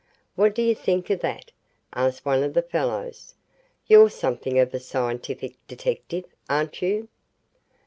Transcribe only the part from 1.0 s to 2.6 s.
of that?" asked one of